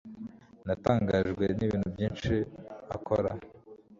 [0.65, 2.33] Natangajwe nibintu byinshi
[2.95, 3.29] akora.